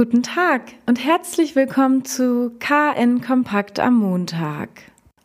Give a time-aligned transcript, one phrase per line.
[0.00, 4.70] Guten Tag und herzlich willkommen zu KN Kompakt am Montag.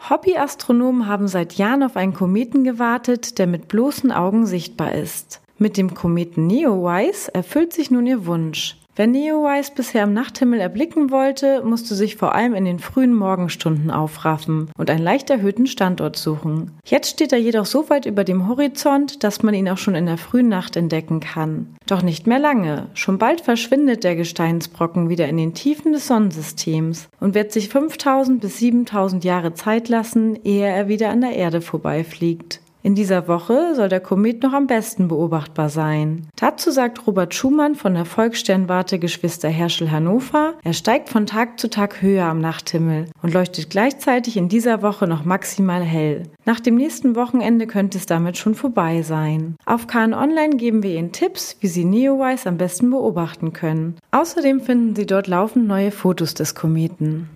[0.10, 5.40] Hobbyastronomen haben seit Jahren auf einen Kometen gewartet, der mit bloßen Augen sichtbar ist.
[5.58, 8.76] Mit dem Kometen Neowise erfüllt sich nun ihr Wunsch.
[8.98, 13.92] Wer Neowise bisher am Nachthimmel erblicken wollte, musste sich vor allem in den frühen Morgenstunden
[13.92, 16.72] aufraffen und einen leicht erhöhten Standort suchen.
[16.86, 20.06] Jetzt steht er jedoch so weit über dem Horizont, dass man ihn auch schon in
[20.06, 21.76] der frühen Nacht entdecken kann.
[21.88, 22.88] Doch nicht mehr lange.
[22.94, 28.40] Schon bald verschwindet der Gesteinsbrocken wieder in den Tiefen des Sonnensystems und wird sich 5000
[28.40, 32.62] bis 7000 Jahre Zeit lassen, ehe er wieder an der Erde vorbeifliegt.
[32.86, 36.28] In dieser Woche soll der Komet noch am besten beobachtbar sein.
[36.36, 41.68] Dazu sagt Robert Schumann von der Volkssternwarte Geschwister Herschel Hannover, er steigt von Tag zu
[41.68, 46.30] Tag höher am Nachthimmel und leuchtet gleichzeitig in dieser Woche noch maximal hell.
[46.46, 49.56] Nach dem nächsten Wochenende könnte es damit schon vorbei sein.
[49.66, 53.96] Auf KN Online geben wir Ihnen Tipps, wie Sie Neowise am besten beobachten können.
[54.12, 57.30] Außerdem finden Sie dort laufend neue Fotos des Kometen.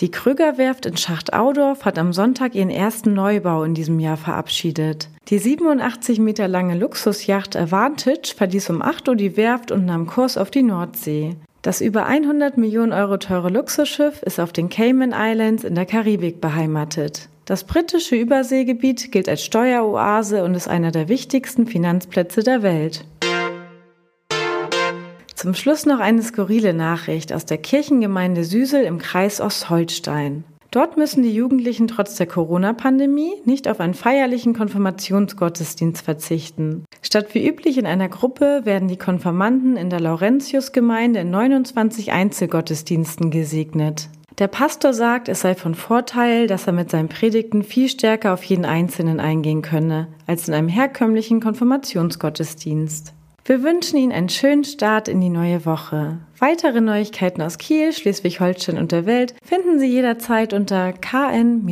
[0.00, 5.10] Die Krüger-Werft in Schacht-Audorf hat am Sonntag ihren ersten Neubau in diesem Jahr verabschiedet.
[5.28, 10.38] Die 87 Meter lange Luxusjacht Advantage verließ um 8 Uhr die Werft und nahm Kurs
[10.38, 11.36] auf die Nordsee.
[11.60, 16.40] Das über 100 Millionen Euro teure Luxusschiff ist auf den Cayman Islands in der Karibik
[16.40, 17.28] beheimatet.
[17.44, 23.04] Das britische Überseegebiet gilt als Steueroase und ist einer der wichtigsten Finanzplätze der Welt.
[25.40, 30.44] Zum Schluss noch eine skurrile Nachricht aus der Kirchengemeinde Süsel im Kreis Ostholstein.
[30.70, 36.84] Dort müssen die Jugendlichen trotz der Corona-Pandemie nicht auf einen feierlichen Konfirmationsgottesdienst verzichten.
[37.00, 43.30] Statt wie üblich in einer Gruppe werden die Konfirmanden in der Laurentiusgemeinde in 29 Einzelgottesdiensten
[43.30, 44.10] gesegnet.
[44.38, 48.44] Der Pastor sagt, es sei von Vorteil, dass er mit seinen Predigten viel stärker auf
[48.44, 53.14] jeden Einzelnen eingehen könne, als in einem herkömmlichen Konfirmationsgottesdienst.
[53.50, 56.18] Wir wünschen Ihnen einen schönen Start in die neue Woche.
[56.38, 61.70] Weitere Neuigkeiten aus Kiel, Schleswig-Holstein und der Welt finden Sie jederzeit unter kn-online.de.